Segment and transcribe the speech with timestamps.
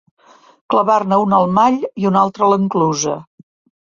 [0.73, 3.19] Clavar-ne una al mall i una altra a l'enclusa.